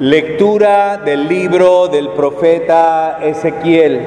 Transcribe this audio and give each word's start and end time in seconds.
Lectura 0.00 0.96
del 1.04 1.26
libro 1.26 1.88
del 1.88 2.10
profeta 2.10 3.18
Ezequiel. 3.20 4.00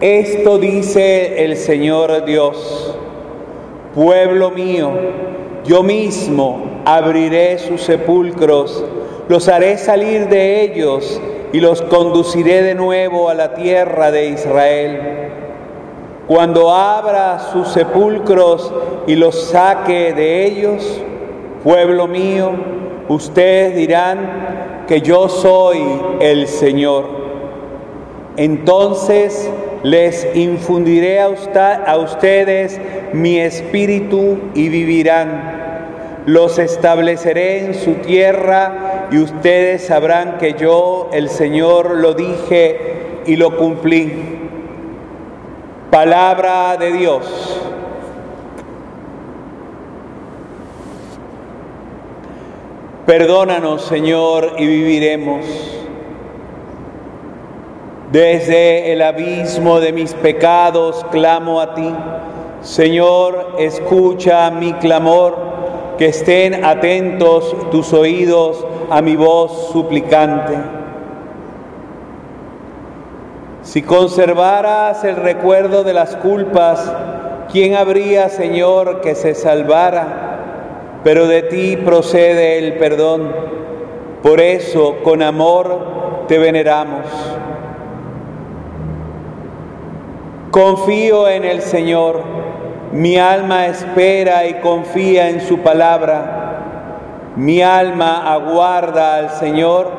Esto 0.00 0.56
dice 0.56 1.44
el 1.44 1.58
Señor 1.58 2.24
Dios, 2.24 2.96
pueblo 3.94 4.52
mío, 4.52 4.90
yo 5.66 5.82
mismo 5.82 6.80
abriré 6.86 7.58
sus 7.58 7.82
sepulcros, 7.82 8.82
los 9.28 9.48
haré 9.48 9.76
salir 9.76 10.30
de 10.30 10.62
ellos 10.62 11.20
y 11.52 11.60
los 11.60 11.82
conduciré 11.82 12.62
de 12.62 12.74
nuevo 12.74 13.28
a 13.28 13.34
la 13.34 13.52
tierra 13.52 14.10
de 14.10 14.30
Israel. 14.30 15.00
Cuando 16.26 16.70
abra 16.70 17.38
sus 17.52 17.68
sepulcros 17.68 18.72
y 19.06 19.14
los 19.16 19.38
saque 19.50 20.14
de 20.14 20.46
ellos, 20.46 21.02
pueblo 21.62 22.06
mío, 22.06 22.52
ustedes 23.10 23.74
dirán 23.74 24.84
que 24.86 25.00
yo 25.00 25.28
soy 25.28 25.80
el 26.20 26.46
Señor. 26.46 27.04
Entonces 28.36 29.50
les 29.82 30.28
infundiré 30.36 31.20
a, 31.20 31.28
ustedes 31.98 32.80
mi 33.12 33.40
espíritu 33.40 34.38
y 34.54 34.68
vivirán. 34.68 36.22
Los 36.26 36.60
estableceré 36.60 37.64
en 37.64 37.74
su 37.74 37.94
tierra 37.94 39.08
y 39.10 39.18
ustedes 39.18 39.86
sabrán 39.86 40.38
que 40.38 40.52
yo, 40.52 41.10
el 41.12 41.28
Señor, 41.28 41.96
lo 41.96 42.14
dije 42.14 43.22
y 43.26 43.34
lo 43.34 43.56
cumplí. 43.56 44.38
Palabra 45.90 46.76
de 46.76 46.92
Dios. 46.92 47.59
Perdónanos, 53.10 53.82
Señor, 53.86 54.52
y 54.56 54.68
viviremos. 54.68 55.44
Desde 58.12 58.92
el 58.92 59.02
abismo 59.02 59.80
de 59.80 59.92
mis 59.92 60.14
pecados 60.14 61.04
clamo 61.10 61.60
a 61.60 61.74
ti. 61.74 61.92
Señor, 62.62 63.56
escucha 63.58 64.48
mi 64.52 64.74
clamor, 64.74 65.36
que 65.98 66.06
estén 66.06 66.64
atentos 66.64 67.52
tus 67.72 67.92
oídos 67.92 68.64
a 68.90 69.02
mi 69.02 69.16
voz 69.16 69.72
suplicante. 69.72 70.56
Si 73.64 73.82
conservaras 73.82 75.02
el 75.02 75.16
recuerdo 75.16 75.82
de 75.82 75.94
las 75.94 76.14
culpas, 76.14 76.92
¿quién 77.50 77.74
habría, 77.74 78.28
Señor, 78.28 79.00
que 79.00 79.16
se 79.16 79.34
salvara? 79.34 80.29
Pero 81.02 81.26
de 81.26 81.42
ti 81.42 81.76
procede 81.76 82.58
el 82.58 82.74
perdón. 82.74 83.32
Por 84.22 84.40
eso, 84.40 84.96
con 85.02 85.22
amor, 85.22 86.24
te 86.28 86.38
veneramos. 86.38 87.06
Confío 90.50 91.28
en 91.28 91.44
el 91.44 91.62
Señor, 91.62 92.22
mi 92.92 93.16
alma 93.16 93.66
espera 93.66 94.46
y 94.46 94.54
confía 94.54 95.30
en 95.30 95.40
su 95.40 95.58
palabra. 95.60 97.32
Mi 97.36 97.62
alma 97.62 98.32
aguarda 98.32 99.16
al 99.16 99.30
Señor 99.30 99.90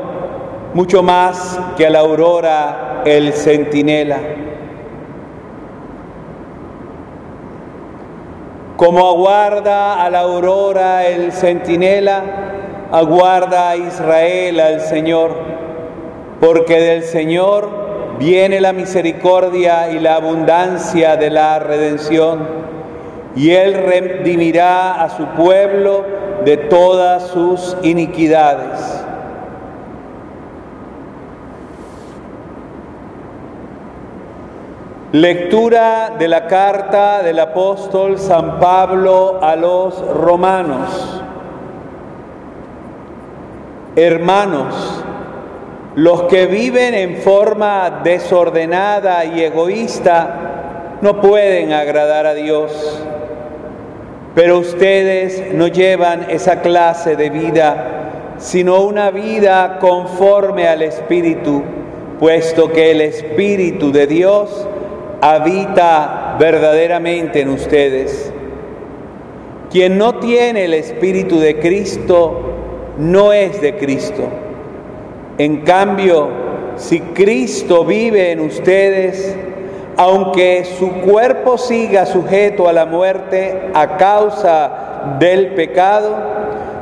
mucho 0.74 1.02
más 1.02 1.60
que 1.78 1.88
a 1.88 1.90
la 1.90 2.00
aurora 2.00 3.02
el 3.06 3.34
centinela. 3.34 4.20
Como 8.82 9.08
aguarda 9.08 10.04
a 10.04 10.10
la 10.10 10.22
aurora 10.22 11.06
el 11.06 11.32
centinela, 11.34 12.24
aguarda 12.92 13.70
a 13.70 13.78
Israel 13.78 14.60
al 14.60 14.82
Señor, 14.82 15.36
porque 16.40 16.80
del 16.80 17.04
Señor 17.04 18.18
viene 18.18 18.60
la 18.60 18.74
misericordia 18.74 19.92
y 19.92 20.00
la 20.00 20.16
abundancia 20.16 21.16
de 21.16 21.30
la 21.30 21.60
redención, 21.60 22.48
y 23.36 23.52
Él 23.52 23.76
redimirá 23.76 25.04
a 25.04 25.16
su 25.16 25.26
pueblo 25.28 26.04
de 26.44 26.58
todas 26.58 27.28
sus 27.28 27.78
iniquidades. 27.84 29.01
Lectura 35.14 36.14
de 36.18 36.30
la 36.30 36.48
carta 36.48 37.22
del 37.22 37.38
apóstol 37.40 38.18
San 38.18 38.62
Pablo 38.62 39.40
a 39.42 39.58
los 39.58 40.00
romanos. 40.08 41.22
Hermanos, 43.98 45.04
los 45.96 46.24
que 46.24 46.46
viven 46.46 46.94
en 46.94 47.18
forma 47.18 48.00
desordenada 48.06 49.26
y 49.26 49.44
egoísta 49.44 51.00
no 51.02 51.20
pueden 51.20 51.74
agradar 51.74 52.26
a 52.26 52.34
Dios, 52.34 53.06
pero 54.34 54.60
ustedes 54.60 55.54
no 55.54 55.68
llevan 55.68 56.28
esa 56.30 56.62
clase 56.62 57.18
de 57.18 57.30
vida, 57.30 58.38
sino 58.38 58.80
una 58.80 59.12
vida 59.12 59.78
conforme 59.80 60.70
al 60.70 60.82
Espíritu, 60.82 61.64
puesto 62.18 62.72
que 62.72 62.92
el 62.92 63.02
Espíritu 63.02 63.92
de 63.92 64.08
Dios 64.08 64.70
habita 65.22 66.36
verdaderamente 66.40 67.42
en 67.42 67.50
ustedes. 67.50 68.32
Quien 69.70 69.98
no 69.98 70.16
tiene 70.16 70.66
el 70.66 70.74
Espíritu 70.74 71.40
de 71.40 71.60
Cristo 71.60 72.42
no 72.98 73.32
es 73.32 73.62
de 73.62 73.78
Cristo. 73.78 74.24
En 75.38 75.62
cambio, 75.62 76.30
si 76.76 77.00
Cristo 77.00 77.86
vive 77.86 78.32
en 78.32 78.42
ustedes, 78.42 79.36
aunque 79.98 80.66
su 80.66 80.92
cuerpo 81.02 81.58
siga 81.58 82.06
sujeto 82.06 82.68
a 82.68 82.74
la 82.74 82.86
muerte 82.86 83.70
a 83.74 83.98
causa 83.98 85.18
del 85.20 85.54
pecado, 85.54 86.16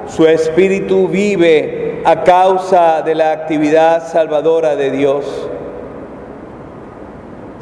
su 0.07 0.25
espíritu 0.27 1.07
vive 1.07 2.01
a 2.05 2.23
causa 2.23 3.01
de 3.01 3.15
la 3.15 3.31
actividad 3.31 4.07
salvadora 4.07 4.75
de 4.75 4.91
Dios. 4.91 5.48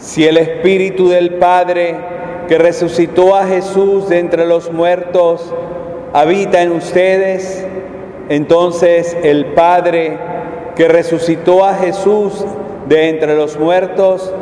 Si 0.07 0.25
el 0.25 0.37
Espíritu 0.37 1.09
del 1.09 1.33
Padre 1.33 1.93
que 2.47 2.57
resucitó 2.57 3.35
a 3.35 3.45
Jesús 3.45 4.07
de 4.07 4.19
entre 4.19 4.45
los 4.45 4.71
muertos 4.71 5.53
habita 6.13 6.61
en 6.61 6.71
ustedes, 6.71 7.67
entonces 8.29 9.17
el 9.21 9.47
Padre 9.47 10.17
que 10.77 10.87
resucitó 10.87 11.65
a 11.65 11.73
Jesús 11.73 12.45
de 12.87 13.09
entre 13.09 13.35
los 13.35 13.59
muertos 13.59 14.33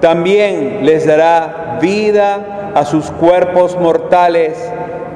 también 0.00 0.84
les 0.84 1.06
dará 1.06 1.78
vida 1.80 2.72
a 2.74 2.84
sus 2.84 3.08
cuerpos 3.12 3.78
mortales 3.78 4.58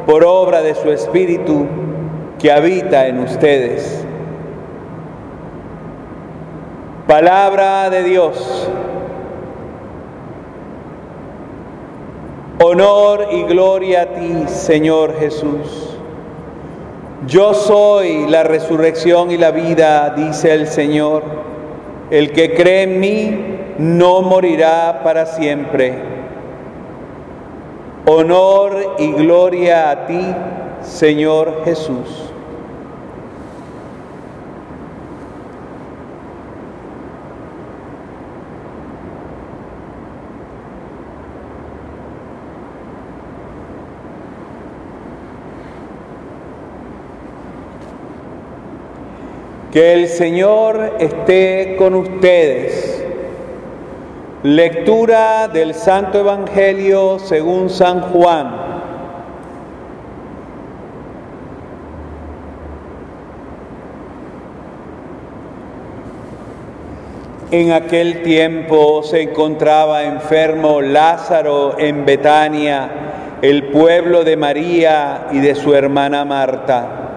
por 0.06 0.22
obra 0.24 0.62
de 0.62 0.76
su 0.76 0.92
Espíritu 0.92 1.66
que 2.38 2.52
habita 2.52 3.08
en 3.08 3.18
ustedes. 3.18 4.04
Palabra 7.08 7.90
de 7.90 8.04
Dios. 8.04 8.70
Honor 12.60 13.28
y 13.30 13.44
gloria 13.44 14.02
a 14.02 14.06
ti, 14.06 14.44
Señor 14.48 15.16
Jesús. 15.20 15.96
Yo 17.28 17.54
soy 17.54 18.26
la 18.26 18.42
resurrección 18.42 19.30
y 19.30 19.36
la 19.36 19.52
vida, 19.52 20.12
dice 20.16 20.52
el 20.54 20.66
Señor. 20.66 21.22
El 22.10 22.32
que 22.32 22.54
cree 22.54 22.82
en 22.82 22.98
mí 22.98 23.58
no 23.78 24.22
morirá 24.22 25.02
para 25.04 25.26
siempre. 25.26 25.94
Honor 28.06 28.96
y 28.98 29.12
gloria 29.12 29.90
a 29.90 30.06
ti, 30.06 30.34
Señor 30.82 31.62
Jesús. 31.64 32.27
Que 49.72 49.92
el 49.92 50.08
Señor 50.08 50.94
esté 50.98 51.76
con 51.76 51.94
ustedes. 51.94 53.04
Lectura 54.42 55.46
del 55.48 55.74
Santo 55.74 56.20
Evangelio 56.20 57.18
según 57.18 57.68
San 57.68 58.00
Juan. 58.00 58.68
En 67.50 67.72
aquel 67.72 68.22
tiempo 68.22 69.02
se 69.02 69.22
encontraba 69.22 70.04
enfermo 70.04 70.80
Lázaro 70.80 71.78
en 71.78 72.06
Betania, 72.06 72.90
el 73.42 73.64
pueblo 73.64 74.24
de 74.24 74.36
María 74.38 75.26
y 75.32 75.40
de 75.40 75.54
su 75.54 75.74
hermana 75.74 76.24
Marta. 76.24 77.07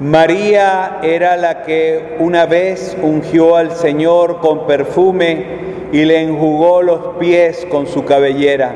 María 0.00 1.00
era 1.02 1.36
la 1.36 1.62
que 1.62 2.16
una 2.20 2.46
vez 2.46 2.96
ungió 3.02 3.56
al 3.56 3.72
Señor 3.72 4.40
con 4.40 4.66
perfume 4.66 5.44
y 5.92 6.06
le 6.06 6.22
enjugó 6.22 6.80
los 6.80 7.18
pies 7.18 7.66
con 7.70 7.86
su 7.86 8.06
cabellera. 8.06 8.74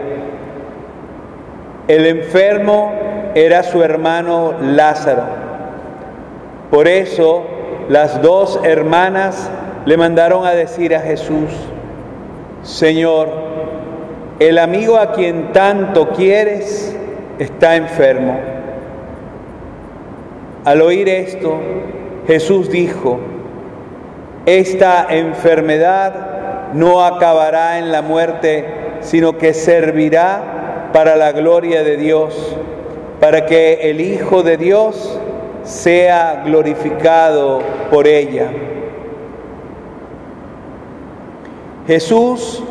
El 1.89 2.05
enfermo 2.05 2.93
era 3.35 3.63
su 3.63 3.83
hermano 3.83 4.53
Lázaro. 4.61 5.25
Por 6.71 6.89
eso 6.89 7.45
las 7.89 8.21
dos 8.21 8.61
hermanas 8.63 9.51
le 9.87 9.97
mandaron 9.97 10.45
a 10.45 10.51
decir 10.51 10.95
a 10.95 11.01
Jesús, 11.01 11.51
Señor, 12.63 13.29
el 14.41 14.59
amigo 14.59 14.99
a 14.99 15.13
quien 15.13 15.53
tanto 15.53 16.11
quieres 16.11 16.95
está 17.39 17.77
enfermo. 17.77 18.54
Al 20.65 20.81
oír 20.81 21.09
esto, 21.09 21.59
Jesús 22.27 22.71
dijo, 22.71 23.21
esta 24.47 25.07
enfermedad 25.11 26.73
no 26.73 27.05
acabará 27.05 27.79
en 27.79 27.93
la 27.93 28.01
muerte, 28.01 28.65
sino 29.01 29.37
que 29.37 29.53
servirá 29.53 30.91
para 30.93 31.17
la 31.17 31.33
gloria 31.33 31.83
de 31.83 31.99
Dios, 31.99 32.57
para 33.21 33.45
que 33.45 33.91
el 33.91 34.01
Hijo 34.01 34.43
de 34.43 34.57
Dios 34.57 35.19
sea 35.65 36.43
glorificado 36.45 37.61
por 37.91 38.07
ella. 38.07 38.51
Jesús 41.87 42.63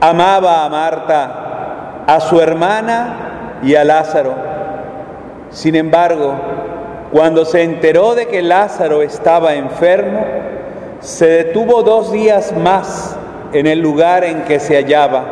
amaba 0.00 0.66
a 0.66 0.68
Marta, 0.68 2.04
a 2.06 2.20
su 2.20 2.38
hermana 2.40 3.58
y 3.62 3.74
a 3.74 3.84
Lázaro. 3.84 4.34
Sin 5.50 5.74
embargo, 5.74 6.34
cuando 7.12 7.44
se 7.44 7.62
enteró 7.62 8.14
de 8.14 8.26
que 8.26 8.42
Lázaro 8.42 9.02
estaba 9.02 9.54
enfermo, 9.54 10.24
se 11.00 11.26
detuvo 11.26 11.82
dos 11.82 12.12
días 12.12 12.56
más 12.56 13.16
en 13.52 13.66
el 13.66 13.80
lugar 13.80 14.22
en 14.24 14.42
que 14.42 14.60
se 14.60 14.76
hallaba. 14.76 15.24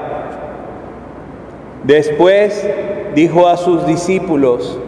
Después 1.85 2.69
dijo 3.15 3.47
a 3.47 3.57
sus 3.57 3.87
discípulos, 3.87 4.79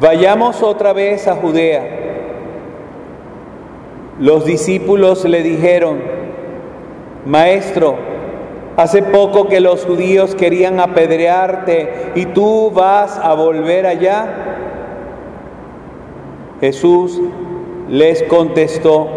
vayamos 0.00 0.62
otra 0.62 0.92
vez 0.92 1.28
a 1.28 1.36
Judea. 1.36 1.82
Los 4.18 4.44
discípulos 4.44 5.24
le 5.24 5.42
dijeron, 5.42 6.00
Maestro, 7.26 7.96
hace 8.76 9.02
poco 9.02 9.48
que 9.48 9.60
los 9.60 9.84
judíos 9.84 10.34
querían 10.34 10.80
apedrearte 10.80 12.12
y 12.14 12.26
tú 12.26 12.70
vas 12.70 13.18
a 13.18 13.34
volver 13.34 13.86
allá. 13.86 14.53
Jesús 16.60 17.20
les 17.88 18.22
contestó, 18.24 19.08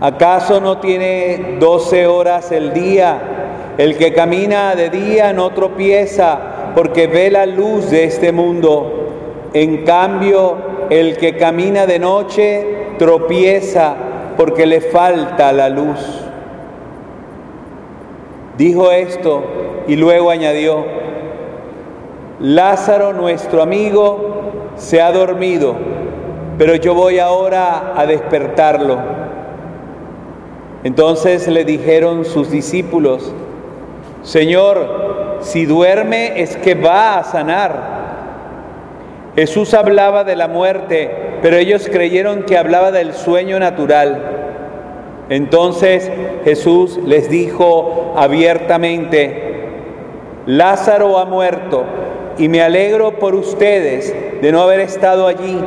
¿acaso 0.00 0.60
no 0.60 0.78
tiene 0.78 1.56
doce 1.58 2.06
horas 2.06 2.52
el 2.52 2.72
día? 2.72 3.74
El 3.78 3.96
que 3.96 4.12
camina 4.12 4.74
de 4.74 4.90
día 4.90 5.32
no 5.32 5.50
tropieza 5.50 6.72
porque 6.74 7.06
ve 7.06 7.30
la 7.30 7.46
luz 7.46 7.90
de 7.90 8.04
este 8.04 8.32
mundo. 8.32 9.10
En 9.52 9.84
cambio, 9.84 10.56
el 10.90 11.16
que 11.16 11.36
camina 11.36 11.86
de 11.86 11.98
noche 11.98 12.66
tropieza 12.98 13.96
porque 14.36 14.66
le 14.66 14.80
falta 14.80 15.52
la 15.52 15.68
luz. 15.68 16.22
Dijo 18.56 18.90
esto 18.90 19.42
y 19.86 19.96
luego 19.96 20.30
añadió, 20.30 20.84
Lázaro 22.40 23.12
nuestro 23.12 23.62
amigo 23.62 24.36
se 24.76 25.00
ha 25.00 25.12
dormido, 25.12 25.74
pero 26.58 26.76
yo 26.76 26.94
voy 26.94 27.18
ahora 27.18 27.94
a 27.96 28.06
despertarlo. 28.06 28.98
Entonces 30.84 31.48
le 31.48 31.64
dijeron 31.64 32.24
sus 32.24 32.50
discípulos, 32.50 33.32
Señor, 34.22 35.38
si 35.40 35.66
duerme 35.66 36.40
es 36.40 36.56
que 36.56 36.74
va 36.74 37.18
a 37.18 37.24
sanar. 37.24 37.96
Jesús 39.34 39.74
hablaba 39.74 40.24
de 40.24 40.36
la 40.36 40.48
muerte, 40.48 41.38
pero 41.42 41.56
ellos 41.56 41.88
creyeron 41.90 42.44
que 42.44 42.56
hablaba 42.56 42.90
del 42.90 43.12
sueño 43.14 43.58
natural. 43.58 44.22
Entonces 45.28 46.10
Jesús 46.44 46.98
les 47.04 47.28
dijo 47.28 48.14
abiertamente, 48.16 49.42
Lázaro 50.46 51.18
ha 51.18 51.24
muerto 51.24 51.84
y 52.38 52.48
me 52.48 52.62
alegro 52.62 53.18
por 53.18 53.34
ustedes 53.34 54.14
de 54.40 54.52
no 54.52 54.62
haber 54.62 54.80
estado 54.80 55.26
allí 55.26 55.58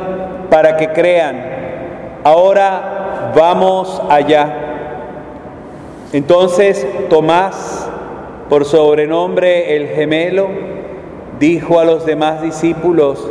para 0.50 0.76
que 0.76 0.88
crean. 0.88 1.42
Ahora 2.24 3.32
vamos 3.34 4.02
allá. 4.08 4.56
Entonces 6.12 6.86
Tomás, 7.08 7.88
por 8.48 8.64
sobrenombre 8.64 9.76
el 9.76 9.88
gemelo, 9.88 10.48
dijo 11.38 11.78
a 11.78 11.84
los 11.84 12.04
demás 12.04 12.42
discípulos, 12.42 13.30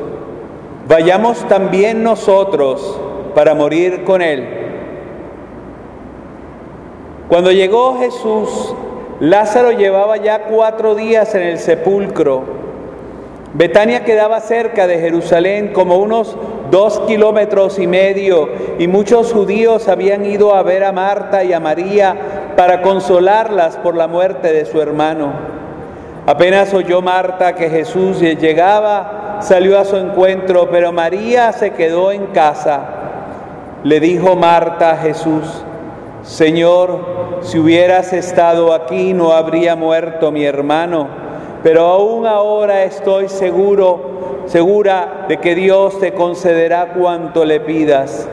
vayamos 0.88 1.48
también 1.48 2.04
nosotros 2.04 3.00
para 3.36 3.54
morir 3.54 4.04
con 4.04 4.22
él. 4.22 4.48
Cuando 7.28 7.52
llegó 7.52 8.00
Jesús, 8.00 8.74
Lázaro 9.20 9.72
llevaba 9.72 10.18
ya 10.18 10.46
cuatro 10.46 10.96
días 10.96 11.36
en 11.36 11.44
el 11.44 11.60
sepulcro. 11.60 12.44
Betania 13.54 14.06
quedaba 14.06 14.40
cerca 14.42 14.86
de 14.86 15.00
Jerusalén, 15.00 15.74
como 15.74 15.98
unos 15.98 16.38
dos 16.70 17.00
kilómetros 17.08 17.80
y 17.80 17.88
medio, 17.88 18.50
y 18.78 18.88
muchos 18.88 19.34
judíos 19.34 19.88
habían 19.88 20.24
ido 20.26 20.54
a 20.54 20.62
ver 20.62 20.84
a 20.84 20.92
Marta 20.92 21.44
y 21.44 21.54
a 21.54 21.60
María 21.60 22.16
para 22.56 22.82
consolarlas 22.82 23.78
por 23.78 23.96
la 23.96 24.08
muerte 24.08 24.54
de 24.54 24.66
su 24.66 24.80
hermano. 24.80 25.34
Apenas 26.28 26.74
oyó 26.76 27.02
Marta 27.02 27.56
que 27.56 27.72
Jesús 27.72 28.20
llegaba, 28.20 29.40
salió 29.42 29.80
a 29.80 29.86
su 29.86 29.98
encuentro, 29.98 30.70
pero 30.70 30.92
María 30.92 31.52
se 31.52 31.72
quedó 31.72 32.12
en 32.12 32.28
casa. 32.28 32.82
Le 33.84 34.00
dijo 34.00 34.36
Marta 34.36 34.92
a 34.92 34.98
Jesús, 34.98 35.64
Señor, 36.22 37.40
si 37.42 37.58
hubieras 37.58 38.14
estado 38.14 38.74
aquí 38.74 39.14
no 39.14 39.32
habría 39.32 39.76
muerto 39.76 40.32
mi 40.32 40.46
hermano, 40.46 41.19
pero 41.64 41.86
aún 41.86 42.26
ahora 42.26 42.84
estoy 42.84 43.30
seguro, 43.30 44.44
segura 44.46 45.26
de 45.28 45.38
que 45.38 45.56
Dios 45.56 46.00
te 46.00 46.14
concederá 46.14 46.94
cuanto 46.94 47.46
le 47.46 47.60
pidas. 47.60 48.28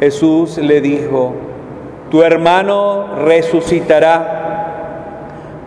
Jesús 0.00 0.58
le 0.58 0.80
dijo, 0.80 1.34
tu 2.10 2.22
hermano 2.22 3.16
resucitará. 3.24 4.38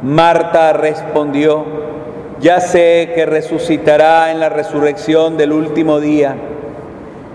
Marta 0.01 0.73
respondió, 0.73 1.63
ya 2.41 2.59
sé 2.59 3.11
que 3.15 3.25
resucitará 3.25 4.31
en 4.31 4.39
la 4.41 4.49
resurrección 4.49 5.37
del 5.37 5.53
último 5.53 6.01
día. 6.01 6.35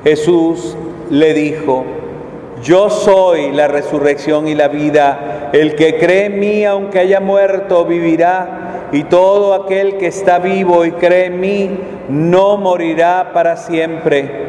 Jesús 0.04 0.76
le 1.08 1.32
dijo, 1.32 1.84
yo 2.62 2.90
soy 2.90 3.52
la 3.52 3.68
resurrección 3.68 4.48
y 4.48 4.54
la 4.54 4.68
vida. 4.68 5.50
El 5.52 5.74
que 5.76 5.98
cree 5.98 6.26
en 6.26 6.40
mí, 6.40 6.64
aunque 6.64 6.98
haya 6.98 7.20
muerto, 7.20 7.84
vivirá. 7.84 8.67
Y 8.92 9.04
todo 9.04 9.54
aquel 9.54 9.98
que 9.98 10.06
está 10.06 10.38
vivo 10.38 10.84
y 10.84 10.92
cree 10.92 11.26
en 11.26 11.40
mí, 11.40 11.70
no 12.08 12.56
morirá 12.56 13.32
para 13.34 13.56
siempre. 13.56 14.48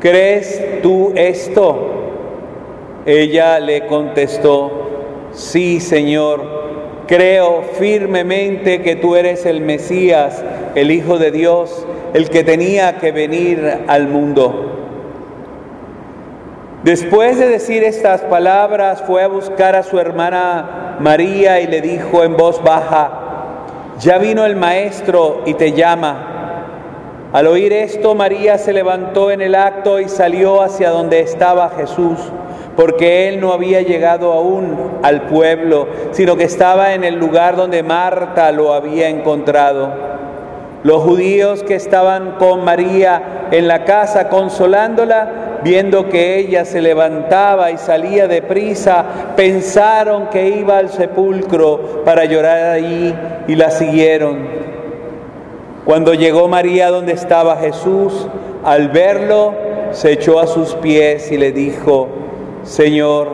¿Crees 0.00 0.82
tú 0.82 1.12
esto? 1.14 1.90
Ella 3.06 3.60
le 3.60 3.86
contestó, 3.86 4.70
sí, 5.32 5.80
Señor. 5.80 6.64
Creo 7.06 7.62
firmemente 7.78 8.80
que 8.80 8.96
tú 8.96 9.14
eres 9.14 9.44
el 9.44 9.60
Mesías, 9.60 10.42
el 10.74 10.90
Hijo 10.90 11.18
de 11.18 11.30
Dios, 11.30 11.86
el 12.14 12.30
que 12.30 12.44
tenía 12.44 12.98
que 12.98 13.12
venir 13.12 13.80
al 13.86 14.08
mundo. 14.08 14.70
Después 16.82 17.38
de 17.38 17.48
decir 17.48 17.82
estas 17.82 18.20
palabras, 18.22 19.02
fue 19.06 19.22
a 19.22 19.28
buscar 19.28 19.74
a 19.74 19.82
su 19.82 19.98
hermana 19.98 20.96
María 21.00 21.60
y 21.60 21.66
le 21.66 21.80
dijo 21.80 22.24
en 22.24 22.36
voz 22.36 22.62
baja, 22.62 23.23
ya 24.00 24.18
vino 24.18 24.44
el 24.44 24.56
maestro 24.56 25.42
y 25.46 25.54
te 25.54 25.72
llama. 25.72 26.30
Al 27.32 27.46
oír 27.46 27.72
esto, 27.72 28.14
María 28.14 28.58
se 28.58 28.72
levantó 28.72 29.30
en 29.30 29.40
el 29.40 29.54
acto 29.54 29.98
y 30.00 30.08
salió 30.08 30.62
hacia 30.62 30.90
donde 30.90 31.20
estaba 31.20 31.70
Jesús, 31.70 32.18
porque 32.76 33.28
él 33.28 33.40
no 33.40 33.52
había 33.52 33.82
llegado 33.82 34.32
aún 34.32 34.98
al 35.02 35.22
pueblo, 35.22 35.88
sino 36.12 36.36
que 36.36 36.44
estaba 36.44 36.94
en 36.94 37.02
el 37.02 37.16
lugar 37.16 37.56
donde 37.56 37.82
Marta 37.82 38.52
lo 38.52 38.72
había 38.72 39.08
encontrado. 39.08 39.90
Los 40.84 41.02
judíos 41.02 41.62
que 41.62 41.74
estaban 41.74 42.32
con 42.38 42.64
María 42.64 43.48
en 43.50 43.66
la 43.68 43.84
casa 43.84 44.28
consolándola, 44.28 45.43
viendo 45.64 46.10
que 46.10 46.38
ella 46.38 46.66
se 46.66 46.82
levantaba 46.82 47.70
y 47.70 47.78
salía 47.78 48.28
deprisa, 48.28 49.32
pensaron 49.34 50.28
que 50.28 50.48
iba 50.50 50.76
al 50.76 50.90
sepulcro 50.90 52.02
para 52.04 52.26
llorar 52.26 52.72
allí 52.72 53.14
y 53.48 53.56
la 53.56 53.70
siguieron. 53.70 54.46
Cuando 55.86 56.12
llegó 56.14 56.48
María 56.48 56.90
donde 56.90 57.12
estaba 57.12 57.56
Jesús, 57.56 58.28
al 58.62 58.88
verlo, 58.90 59.54
se 59.92 60.12
echó 60.12 60.38
a 60.38 60.46
sus 60.46 60.74
pies 60.74 61.32
y 61.32 61.38
le 61.38 61.50
dijo, 61.52 62.08
Señor, 62.62 63.28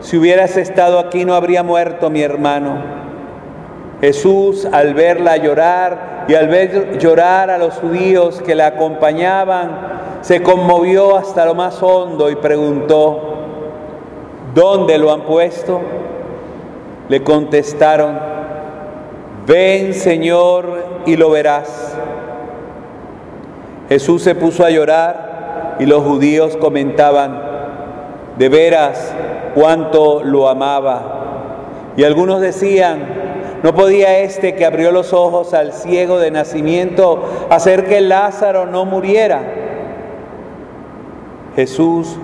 si 0.00 0.16
hubieras 0.16 0.56
estado 0.56 0.98
aquí 0.98 1.24
no 1.26 1.34
habría 1.34 1.62
muerto 1.62 2.08
mi 2.08 2.22
hermano. 2.22 3.00
Jesús, 4.00 4.66
al 4.72 4.94
verla 4.94 5.36
llorar 5.36 6.24
y 6.26 6.34
al 6.34 6.48
ver 6.48 6.98
llorar 6.98 7.50
a 7.50 7.58
los 7.58 7.74
judíos 7.74 8.40
que 8.40 8.54
la 8.54 8.68
acompañaban, 8.68 9.90
se 10.22 10.42
conmovió 10.42 11.16
hasta 11.16 11.44
lo 11.46 11.54
más 11.54 11.82
hondo 11.82 12.30
y 12.30 12.36
preguntó, 12.36 13.20
¿dónde 14.54 14.98
lo 14.98 15.12
han 15.12 15.22
puesto? 15.22 15.80
Le 17.08 17.22
contestaron, 17.22 18.18
ven 19.46 19.94
Señor 19.94 20.84
y 21.06 21.16
lo 21.16 21.30
verás. 21.30 21.96
Jesús 23.88 24.22
se 24.22 24.34
puso 24.34 24.64
a 24.64 24.70
llorar 24.70 25.76
y 25.80 25.86
los 25.86 26.04
judíos 26.04 26.56
comentaban, 26.58 27.42
de 28.38 28.48
veras 28.48 29.12
cuánto 29.54 30.22
lo 30.22 30.48
amaba. 30.48 31.16
Y 31.96 32.04
algunos 32.04 32.40
decían, 32.40 33.00
¿no 33.62 33.74
podía 33.74 34.18
este 34.20 34.54
que 34.54 34.64
abrió 34.64 34.92
los 34.92 35.12
ojos 35.12 35.54
al 35.54 35.72
ciego 35.72 36.18
de 36.18 36.30
nacimiento 36.30 37.24
hacer 37.50 37.86
que 37.86 38.00
Lázaro 38.00 38.66
no 38.66 38.84
muriera? 38.84 39.59
Jesús, 41.56 42.16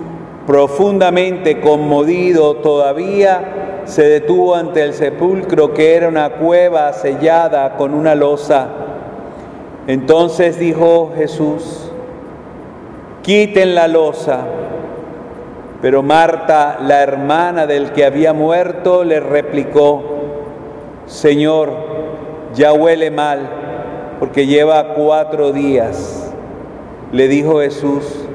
profundamente 0.45 1.59
conmovido 1.59 2.55
todavía, 2.57 3.83
se 3.85 4.03
detuvo 4.03 4.55
ante 4.55 4.83
el 4.83 4.93
sepulcro 4.93 5.73
que 5.73 5.95
era 5.95 6.07
una 6.07 6.31
cueva 6.31 6.91
sellada 6.93 7.75
con 7.75 7.93
una 7.93 8.15
losa. 8.15 8.67
Entonces 9.87 10.59
dijo 10.59 11.13
Jesús, 11.15 11.91
quiten 13.21 13.75
la 13.75 13.87
losa. 13.87 14.41
Pero 15.81 16.01
Marta, 16.01 16.79
la 16.81 17.03
hermana 17.03 17.67
del 17.67 17.91
que 17.91 18.03
había 18.03 18.33
muerto, 18.33 19.03
le 19.03 19.19
replicó, 19.19 20.01
Señor, 21.05 21.71
ya 22.55 22.73
huele 22.73 23.11
mal, 23.11 23.47
porque 24.19 24.47
lleva 24.47 24.95
cuatro 24.95 25.51
días. 25.51 26.33
Le 27.11 27.27
dijo 27.27 27.59
Jesús, 27.59 28.26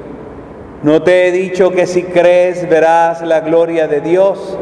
¿no 0.83 1.03
te 1.03 1.27
he 1.27 1.33
dicho 1.33 1.71
que 1.71 1.87
si 1.87 2.05
crees 2.05 2.69
verás 2.69 3.23
la 3.23 3.41
gloria 3.41 3.89
de 3.89 4.01
Dios? 4.01 4.59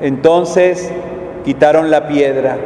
Entonces 0.00 0.90
quitaron 1.44 1.90
la 1.90 2.06
piedra. 2.06 2.56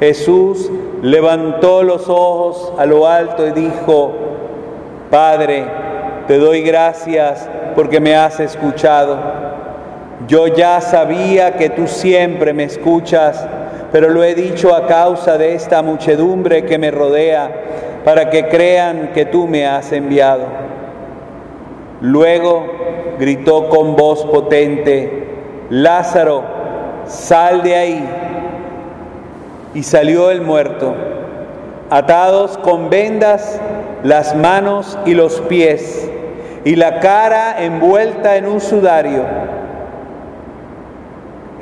Jesús 0.00 0.70
levantó 1.02 1.82
los 1.82 2.08
ojos 2.08 2.72
a 2.78 2.86
lo 2.86 3.06
alto 3.06 3.46
y 3.46 3.52
dijo, 3.52 4.12
Padre, 5.10 5.64
te 6.26 6.38
doy 6.38 6.62
gracias 6.62 7.48
porque 7.74 8.00
me 8.00 8.14
has 8.14 8.38
escuchado. 8.38 9.18
Yo 10.26 10.46
ya 10.48 10.80
sabía 10.80 11.56
que 11.56 11.70
tú 11.70 11.86
siempre 11.86 12.52
me 12.52 12.64
escuchas, 12.64 13.46
pero 13.92 14.10
lo 14.10 14.22
he 14.24 14.34
dicho 14.34 14.74
a 14.74 14.86
causa 14.86 15.38
de 15.38 15.54
esta 15.54 15.82
muchedumbre 15.82 16.64
que 16.64 16.78
me 16.78 16.90
rodea, 16.90 17.50
para 18.04 18.30
que 18.30 18.48
crean 18.48 19.10
que 19.14 19.24
tú 19.24 19.46
me 19.46 19.66
has 19.66 19.92
enviado. 19.92 20.44
Luego 22.00 22.66
gritó 23.18 23.68
con 23.68 23.96
voz 23.96 24.24
potente, 24.24 25.26
Lázaro, 25.70 26.42
sal 27.06 27.62
de 27.62 27.76
ahí. 27.76 28.08
Y 29.74 29.82
salió 29.82 30.30
el 30.30 30.40
muerto, 30.40 30.94
atados 31.90 32.56
con 32.58 32.88
vendas 32.88 33.60
las 34.02 34.34
manos 34.34 34.98
y 35.04 35.14
los 35.14 35.40
pies 35.42 36.08
y 36.64 36.76
la 36.76 37.00
cara 37.00 37.64
envuelta 37.64 38.36
en 38.36 38.46
un 38.46 38.60
sudario. 38.60 39.24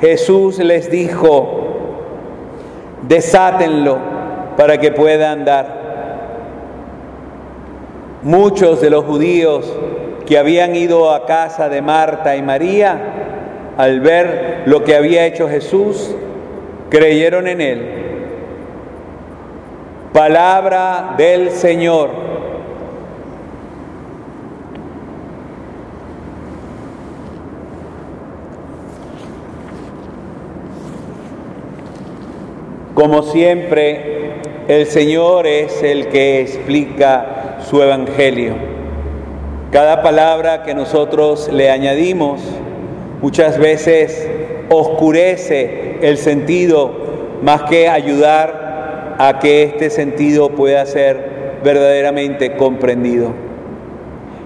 Jesús 0.01 0.59
les 0.59 0.91
dijo, 0.91 1.66
desátenlo 3.07 3.97
para 4.55 4.77
que 4.79 4.91
pueda 4.91 5.31
andar. 5.31 5.77
Muchos 8.23 8.81
de 8.81 8.89
los 8.89 9.05
judíos 9.05 9.71
que 10.25 10.37
habían 10.37 10.75
ido 10.75 11.13
a 11.13 11.25
casa 11.25 11.69
de 11.69 11.81
Marta 11.81 12.35
y 12.35 12.41
María, 12.41 12.99
al 13.77 14.01
ver 14.01 14.63
lo 14.65 14.83
que 14.83 14.95
había 14.95 15.25
hecho 15.25 15.47
Jesús, 15.47 16.13
creyeron 16.89 17.47
en 17.47 17.61
él. 17.61 17.91
Palabra 20.11 21.13
del 21.17 21.51
Señor. 21.51 22.36
Como 32.97 33.21
siempre, 33.21 34.31
el 34.67 34.87
Señor 34.87 35.45
es 35.45 35.83
el 35.83 36.07
que 36.07 36.41
explica 36.41 37.59
su 37.69 37.79
evangelio. 37.79 38.55
Cada 39.71 40.01
palabra 40.01 40.63
que 40.63 40.73
nosotros 40.73 41.47
le 41.53 41.69
añadimos 41.69 42.41
muchas 43.21 43.59
veces 43.59 44.27
oscurece 44.71 45.99
el 46.01 46.17
sentido 46.17 46.89
más 47.43 47.61
que 47.69 47.87
ayudar 47.87 49.15
a 49.19 49.37
que 49.37 49.61
este 49.61 49.91
sentido 49.91 50.49
pueda 50.49 50.83
ser 50.87 51.59
verdaderamente 51.63 52.55
comprendido. 52.55 53.29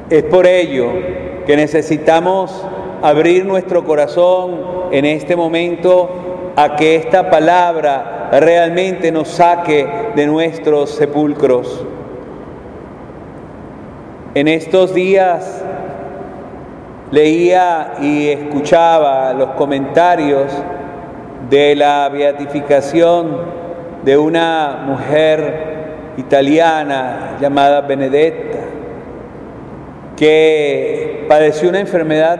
Es 0.09 0.23
por 0.23 0.45
ello 0.45 0.89
que 1.47 1.55
necesitamos 1.55 2.65
abrir 3.01 3.45
nuestro 3.45 3.85
corazón 3.85 4.89
en 4.91 5.05
este 5.05 5.37
momento 5.37 6.51
a 6.57 6.75
que 6.75 6.97
esta 6.97 7.29
palabra 7.29 8.17
realmente 8.39 9.11
nos 9.11 9.27
saque 9.27 9.87
de 10.15 10.25
nuestros 10.25 10.91
sepulcros. 10.91 11.85
En 14.33 14.47
estos 14.47 14.93
días 14.93 15.61
leía 17.11 17.95
y 18.01 18.29
escuchaba 18.29 19.33
los 19.33 19.49
comentarios 19.51 20.51
de 21.49 21.75
la 21.75 22.07
beatificación 22.07 23.37
de 24.03 24.17
una 24.17 24.83
mujer 24.85 26.13
italiana 26.15 27.37
llamada 27.41 27.81
Benedetta, 27.81 28.59
que 30.15 31.25
padeció 31.27 31.67
una 31.67 31.81
enfermedad 31.81 32.39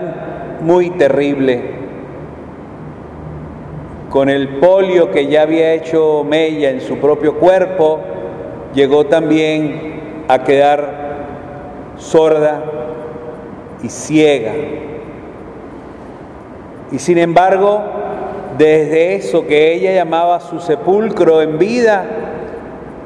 muy 0.62 0.92
terrible 0.92 1.81
con 4.12 4.28
el 4.28 4.60
polio 4.60 5.10
que 5.10 5.28
ya 5.28 5.44
había 5.44 5.72
hecho 5.72 6.26
Mella 6.28 6.70
en 6.70 6.82
su 6.82 6.98
propio 6.98 7.36
cuerpo, 7.36 8.02
llegó 8.74 9.06
también 9.06 10.26
a 10.28 10.44
quedar 10.44 11.96
sorda 11.96 12.62
y 13.82 13.88
ciega. 13.88 14.52
Y 16.92 17.00
sin 17.00 17.20
embargo, 17.20 17.82
desde 18.58 19.16
eso 19.16 19.48
que 19.48 19.74
ella 19.74 19.94
llamaba 19.94 20.42
su 20.42 20.60
sepulcro 20.60 21.42
en 21.42 21.58
vida, 21.58 22.04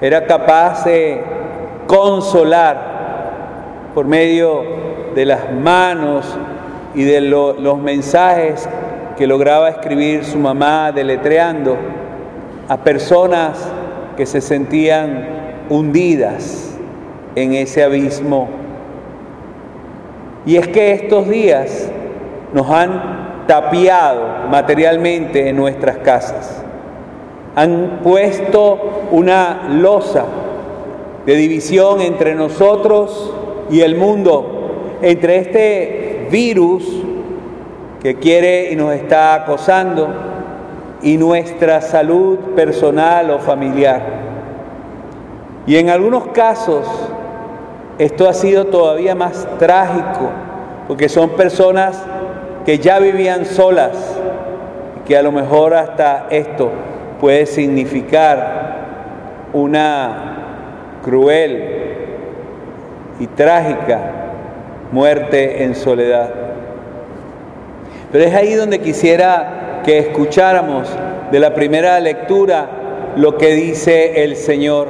era 0.02 0.26
capaz 0.26 0.86
de 0.86 1.22
consolar 1.86 3.92
por 3.94 4.08
medio 4.08 4.64
de 5.14 5.24
las 5.24 5.54
manos 5.54 6.26
y 6.96 7.04
de 7.04 7.22
los 7.22 7.78
mensajes 7.78 8.68
que 9.18 9.28
lograba 9.28 9.70
escribir 9.70 10.24
su 10.26 10.38
mamá 10.38 10.92
deletreando 10.92 11.78
a 12.68 12.78
personas 12.78 13.72
que 14.18 14.26
se 14.26 14.42
sentían 14.42 15.66
hundidas 15.70 16.78
en 17.36 17.54
ese 17.54 17.84
abismo. 17.84 18.48
Y 20.46 20.58
es 20.58 20.68
que 20.68 20.92
estos 20.92 21.28
días 21.28 21.90
nos 22.54 22.70
han 22.70 23.46
tapiado 23.48 24.48
materialmente 24.50 25.50
en 25.50 25.56
nuestras 25.56 25.98
casas. 25.98 26.64
Han 27.56 28.00
puesto 28.04 29.08
una 29.12 29.68
losa 29.70 30.26
de 31.26 31.36
división 31.36 32.02
entre 32.02 32.36
nosotros 32.36 33.34
y 33.72 33.82
el 33.82 33.96
mundo, 33.96 34.98
entre 35.02 35.38
este 35.38 36.28
virus 36.32 37.06
que 38.06 38.14
quiere 38.14 38.72
y 38.72 38.76
nos 38.76 38.94
está 38.94 39.34
acosando 39.34 40.08
y 41.02 41.18
nuestra 41.18 41.82
salud 41.82 42.38
personal 42.56 43.32
o 43.32 43.40
familiar. 43.40 44.00
Y 45.66 45.76
en 45.78 45.90
algunos 45.90 46.28
casos 46.28 46.86
esto 47.98 48.30
ha 48.30 48.34
sido 48.36 48.66
todavía 48.66 49.16
más 49.16 49.48
trágico, 49.58 50.30
porque 50.88 51.10
son 51.10 51.32
personas 51.32 52.00
que 52.64 52.78
ya 52.78 53.00
vivían 53.00 53.44
solas, 53.44 53.98
que 55.08 55.18
a 55.18 55.24
lo 55.24 55.32
mejor 55.32 55.74
hasta 55.74 56.28
esto 56.30 56.70
puede 57.20 57.48
significar 57.48 58.76
una 59.52 61.00
cruel 61.04 61.74
y 63.20 63.26
trágica 63.26 63.98
muerte 64.92 65.64
en 65.64 65.74
soledad. 65.74 66.45
Pero 68.12 68.24
es 68.24 68.34
ahí 68.34 68.54
donde 68.54 68.80
quisiera 68.80 69.82
que 69.84 70.00
escucháramos 70.00 70.88
de 71.32 71.40
la 71.40 71.54
primera 71.54 72.00
lectura 72.00 73.14
lo 73.16 73.38
que 73.38 73.54
dice 73.54 74.24
el 74.24 74.36
Señor. 74.36 74.88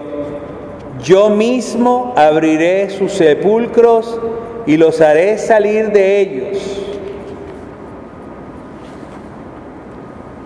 Yo 1.04 1.30
mismo 1.30 2.14
abriré 2.16 2.90
sus 2.90 3.12
sepulcros 3.14 4.20
y 4.66 4.78
los 4.78 5.02
haré 5.02 5.38
salir 5.38 5.92
de 5.92 6.20
ellos. 6.22 6.82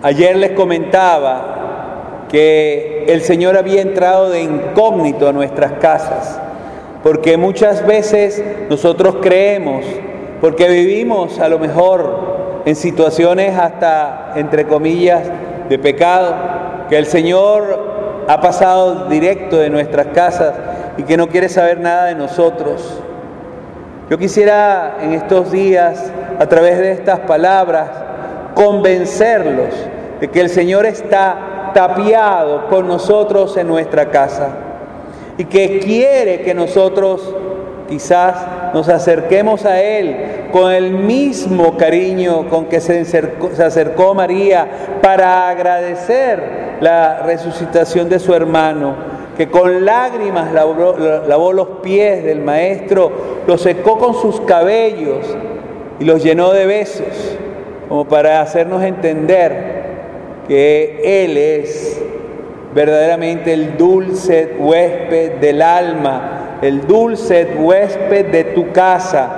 Ayer 0.02 0.36
les 0.36 0.52
comentaba 0.52 2.26
que 2.30 3.04
el 3.08 3.22
Señor 3.22 3.56
había 3.56 3.82
entrado 3.82 4.30
de 4.30 4.42
incógnito 4.42 5.28
a 5.28 5.32
nuestras 5.32 5.72
casas, 5.72 6.40
porque 7.02 7.36
muchas 7.36 7.86
veces 7.86 8.42
nosotros 8.68 9.16
creemos, 9.20 9.84
porque 10.40 10.68
vivimos 10.68 11.38
a 11.38 11.48
lo 11.48 11.58
mejor 11.58 12.29
en 12.64 12.76
situaciones 12.76 13.58
hasta, 13.58 14.32
entre 14.36 14.66
comillas, 14.66 15.22
de 15.68 15.78
pecado, 15.78 16.34
que 16.88 16.98
el 16.98 17.06
Señor 17.06 18.24
ha 18.28 18.40
pasado 18.40 19.08
directo 19.08 19.56
de 19.56 19.70
nuestras 19.70 20.08
casas 20.08 20.54
y 20.96 21.02
que 21.04 21.16
no 21.16 21.28
quiere 21.28 21.48
saber 21.48 21.80
nada 21.80 22.06
de 22.06 22.14
nosotros. 22.14 23.00
Yo 24.10 24.18
quisiera 24.18 24.96
en 25.00 25.12
estos 25.12 25.52
días, 25.52 26.12
a 26.38 26.46
través 26.46 26.78
de 26.78 26.92
estas 26.92 27.20
palabras, 27.20 27.88
convencerlos 28.54 29.74
de 30.20 30.28
que 30.28 30.40
el 30.40 30.48
Señor 30.50 30.84
está 30.86 31.70
tapiado 31.72 32.68
con 32.68 32.88
nosotros 32.88 33.56
en 33.56 33.68
nuestra 33.68 34.10
casa 34.10 34.48
y 35.38 35.44
que 35.44 35.78
quiere 35.78 36.42
que 36.42 36.54
nosotros 36.54 37.34
quizás 37.88 38.34
nos 38.74 38.88
acerquemos 38.88 39.64
a 39.64 39.80
Él 39.80 40.48
con 40.52 40.72
el 40.72 40.90
mismo 40.90 41.76
cariño 41.76 42.48
con 42.48 42.66
que 42.66 42.80
se 42.80 43.00
acercó, 43.62 44.14
María 44.14 44.68
para 45.02 45.48
agradecer 45.48 46.78
la 46.80 47.20
resucitación 47.20 48.08
de 48.08 48.18
su 48.18 48.34
hermano, 48.34 48.94
que 49.36 49.48
con 49.48 49.84
lágrimas 49.84 50.52
lavó, 50.52 50.96
lavó 51.26 51.52
los 51.52 51.68
pies 51.82 52.24
del 52.24 52.40
Maestro, 52.40 53.12
los 53.46 53.60
secó 53.60 53.98
con 53.98 54.14
sus 54.14 54.40
cabellos 54.42 55.26
y 55.98 56.04
los 56.04 56.22
llenó 56.22 56.52
de 56.52 56.66
besos, 56.66 57.36
como 57.88 58.06
para 58.06 58.40
hacernos 58.40 58.82
entender 58.82 59.80
que 60.48 61.24
Él 61.24 61.36
es 61.36 62.02
verdaderamente 62.74 63.52
el 63.52 63.76
dulce 63.76 64.54
huésped 64.58 65.40
del 65.40 65.62
alma, 65.62 66.39
el 66.62 66.86
dulce 66.86 67.54
huésped 67.58 68.26
de 68.26 68.44
tu 68.44 68.70
casa, 68.72 69.28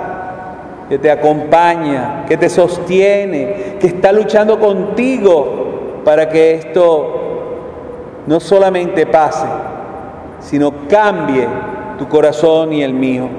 que 0.89 0.97
te 0.97 1.09
acompaña, 1.09 2.25
que 2.27 2.37
te 2.37 2.49
sostiene, 2.49 3.77
que 3.79 3.87
está 3.87 4.11
luchando 4.11 4.59
contigo 4.59 6.01
para 6.03 6.29
que 6.29 6.55
esto 6.55 7.19
no 8.27 8.39
solamente 8.39 9.05
pase, 9.05 9.47
sino 10.41 10.73
cambie 10.89 11.47
tu 11.97 12.07
corazón 12.07 12.73
y 12.73 12.83
el 12.83 12.93
mío. 12.93 13.29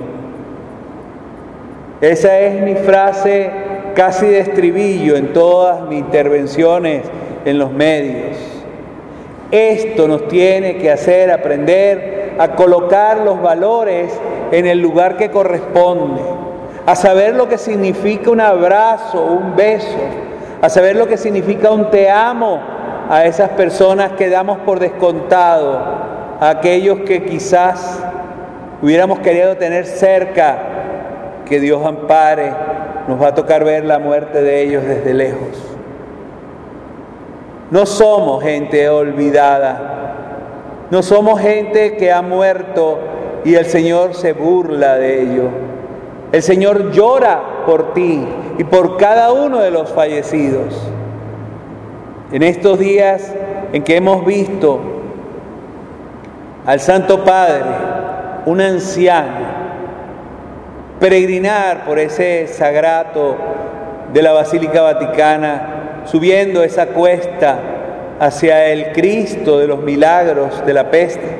Esa 2.00 2.38
es 2.40 2.62
mi 2.62 2.74
frase 2.74 3.50
casi 3.94 4.26
de 4.26 4.40
estribillo 4.40 5.16
en 5.16 5.32
todas 5.32 5.82
mis 5.88 6.00
intervenciones 6.00 7.02
en 7.44 7.58
los 7.58 7.70
medios. 7.70 8.36
Esto 9.50 10.08
nos 10.08 10.26
tiene 10.28 10.78
que 10.78 10.90
hacer 10.90 11.30
aprender 11.30 12.23
a 12.38 12.56
colocar 12.56 13.18
los 13.18 13.40
valores 13.40 14.12
en 14.50 14.66
el 14.66 14.80
lugar 14.80 15.16
que 15.16 15.30
corresponde, 15.30 16.22
a 16.86 16.94
saber 16.94 17.34
lo 17.34 17.48
que 17.48 17.58
significa 17.58 18.30
un 18.30 18.40
abrazo, 18.40 19.24
un 19.24 19.56
beso, 19.56 19.98
a 20.60 20.68
saber 20.68 20.96
lo 20.96 21.06
que 21.06 21.16
significa 21.16 21.70
un 21.70 21.90
te 21.90 22.10
amo 22.10 22.60
a 23.08 23.24
esas 23.24 23.50
personas 23.50 24.12
que 24.12 24.28
damos 24.28 24.58
por 24.58 24.80
descontado, 24.80 25.78
a 26.40 26.48
aquellos 26.48 27.00
que 27.00 27.24
quizás 27.24 28.02
hubiéramos 28.82 29.20
querido 29.20 29.56
tener 29.56 29.86
cerca, 29.86 30.58
que 31.46 31.60
Dios 31.60 31.84
ampare, 31.84 32.52
nos 33.08 33.20
va 33.20 33.28
a 33.28 33.34
tocar 33.34 33.64
ver 33.64 33.84
la 33.84 33.98
muerte 33.98 34.42
de 34.42 34.62
ellos 34.62 34.84
desde 34.84 35.12
lejos. 35.12 35.74
No 37.70 37.86
somos 37.86 38.42
gente 38.42 38.88
olvidada. 38.88 40.03
No 40.90 41.02
somos 41.02 41.40
gente 41.40 41.96
que 41.96 42.12
ha 42.12 42.22
muerto 42.22 42.98
y 43.44 43.54
el 43.54 43.66
Señor 43.66 44.14
se 44.14 44.32
burla 44.32 44.96
de 44.96 45.22
ello. 45.22 45.48
El 46.32 46.42
Señor 46.42 46.92
llora 46.92 47.64
por 47.66 47.94
ti 47.94 48.24
y 48.58 48.64
por 48.64 48.96
cada 48.96 49.32
uno 49.32 49.60
de 49.60 49.70
los 49.70 49.90
fallecidos. 49.92 50.74
En 52.32 52.42
estos 52.42 52.78
días 52.78 53.32
en 53.72 53.82
que 53.82 53.96
hemos 53.96 54.24
visto 54.26 54.80
al 56.66 56.80
Santo 56.80 57.24
Padre, 57.24 57.64
un 58.46 58.60
anciano, 58.60 59.64
peregrinar 60.98 61.84
por 61.84 61.98
ese 61.98 62.46
sagrato 62.46 63.36
de 64.12 64.22
la 64.22 64.32
Basílica 64.32 64.82
Vaticana, 64.82 66.02
subiendo 66.04 66.62
esa 66.62 66.86
cuesta 66.86 67.73
hacia 68.20 68.66
el 68.66 68.92
Cristo 68.92 69.58
de 69.58 69.66
los 69.66 69.80
milagros 69.80 70.64
de 70.64 70.72
la 70.72 70.90
peste, 70.90 71.38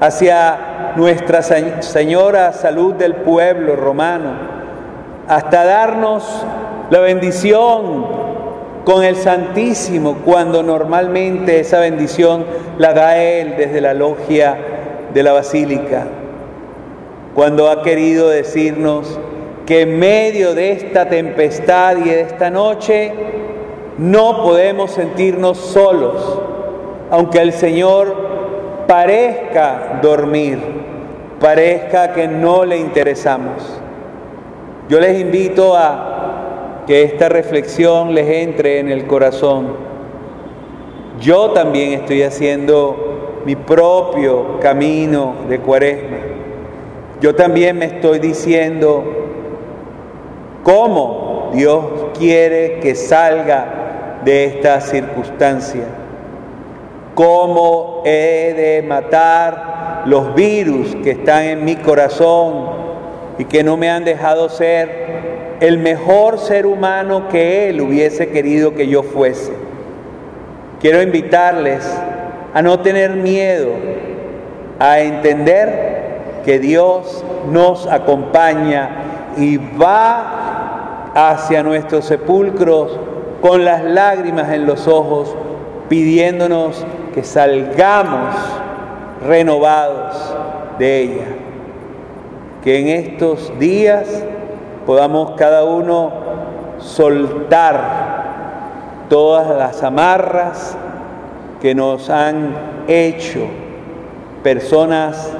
hacia 0.00 0.92
Nuestra 0.96 1.42
Señora 1.42 2.52
Salud 2.52 2.94
del 2.94 3.14
pueblo 3.14 3.76
romano, 3.76 4.32
hasta 5.28 5.64
darnos 5.64 6.44
la 6.90 7.00
bendición 7.00 8.06
con 8.84 9.04
el 9.04 9.16
Santísimo, 9.16 10.18
cuando 10.24 10.62
normalmente 10.62 11.60
esa 11.60 11.78
bendición 11.78 12.44
la 12.78 12.92
da 12.92 13.16
Él 13.22 13.54
desde 13.56 13.80
la 13.80 13.94
logia 13.94 14.56
de 15.14 15.22
la 15.22 15.32
Basílica, 15.32 16.06
cuando 17.34 17.70
ha 17.70 17.82
querido 17.82 18.28
decirnos 18.28 19.18
que 19.66 19.82
en 19.82 19.98
medio 19.98 20.54
de 20.54 20.72
esta 20.72 21.08
tempestad 21.08 21.96
y 21.98 22.10
de 22.10 22.20
esta 22.22 22.50
noche, 22.50 23.12
no 23.98 24.42
podemos 24.42 24.92
sentirnos 24.92 25.58
solos, 25.58 26.40
aunque 27.10 27.40
el 27.40 27.52
Señor 27.52 28.14
parezca 28.86 30.00
dormir, 30.02 30.58
parezca 31.40 32.12
que 32.12 32.26
no 32.26 32.64
le 32.64 32.78
interesamos. 32.78 33.80
Yo 34.88 34.98
les 34.98 35.20
invito 35.20 35.76
a 35.76 36.82
que 36.86 37.02
esta 37.02 37.28
reflexión 37.28 38.14
les 38.14 38.28
entre 38.28 38.80
en 38.80 38.88
el 38.88 39.06
corazón. 39.06 39.68
Yo 41.20 41.50
también 41.50 41.92
estoy 41.92 42.22
haciendo 42.22 43.40
mi 43.44 43.56
propio 43.56 44.58
camino 44.60 45.34
de 45.48 45.58
cuaresma. 45.58 46.18
Yo 47.20 47.34
también 47.34 47.78
me 47.78 47.84
estoy 47.84 48.18
diciendo 48.18 49.04
cómo 50.64 51.50
Dios 51.52 51.84
quiere 52.18 52.80
que 52.80 52.94
salga 52.94 53.81
de 54.24 54.44
esta 54.44 54.80
circunstancia. 54.80 55.84
¿Cómo 57.14 58.02
he 58.04 58.54
de 58.56 58.84
matar 58.86 60.02
los 60.06 60.34
virus 60.34 60.96
que 60.96 61.10
están 61.12 61.44
en 61.44 61.64
mi 61.64 61.76
corazón 61.76 62.70
y 63.38 63.44
que 63.44 63.62
no 63.62 63.76
me 63.76 63.90
han 63.90 64.04
dejado 64.04 64.48
ser 64.48 65.56
el 65.60 65.78
mejor 65.78 66.38
ser 66.38 66.66
humano 66.66 67.28
que 67.28 67.68
Él 67.68 67.80
hubiese 67.80 68.28
querido 68.30 68.74
que 68.74 68.88
yo 68.88 69.02
fuese? 69.02 69.52
Quiero 70.80 71.02
invitarles 71.02 71.84
a 72.54 72.62
no 72.62 72.80
tener 72.80 73.10
miedo, 73.10 73.70
a 74.78 75.00
entender 75.00 76.40
que 76.44 76.58
Dios 76.58 77.24
nos 77.50 77.86
acompaña 77.86 78.90
y 79.36 79.58
va 79.58 81.12
hacia 81.14 81.62
nuestros 81.62 82.06
sepulcros 82.06 82.98
con 83.42 83.64
las 83.64 83.84
lágrimas 83.84 84.50
en 84.50 84.66
los 84.66 84.86
ojos, 84.86 85.34
pidiéndonos 85.88 86.86
que 87.12 87.24
salgamos 87.24 88.36
renovados 89.26 90.14
de 90.78 91.00
ella. 91.00 91.24
Que 92.62 92.78
en 92.78 92.86
estos 92.88 93.58
días 93.58 94.06
podamos 94.86 95.32
cada 95.32 95.64
uno 95.64 96.12
soltar 96.78 98.12
todas 99.08 99.48
las 99.58 99.82
amarras 99.82 100.76
que 101.60 101.74
nos 101.74 102.08
han 102.10 102.54
hecho 102.86 103.40
personas 104.44 105.32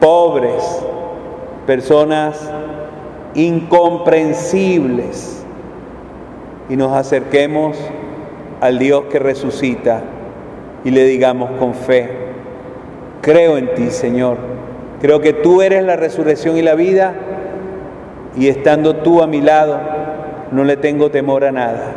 pobres, 0.00 0.82
personas 1.66 2.50
incomprensibles 3.34 5.41
y 6.68 6.76
nos 6.76 6.92
acerquemos 6.92 7.76
al 8.60 8.78
Dios 8.78 9.04
que 9.10 9.18
resucita 9.18 10.02
y 10.84 10.90
le 10.90 11.04
digamos 11.04 11.50
con 11.58 11.74
fe, 11.74 12.08
creo 13.20 13.58
en 13.58 13.74
ti 13.74 13.90
Señor, 13.90 14.52
Creo 15.02 15.20
que 15.20 15.32
tú 15.32 15.62
eres 15.62 15.82
la 15.82 15.96
resurrección 15.96 16.56
y 16.56 16.62
la 16.62 16.76
vida 16.76 17.14
y 18.36 18.46
estando 18.46 18.94
tú 18.94 19.20
a 19.20 19.26
mi 19.26 19.40
lado, 19.40 19.80
no 20.52 20.62
le 20.62 20.76
tengo 20.76 21.10
temor 21.10 21.42
a 21.42 21.50
nada. 21.50 21.96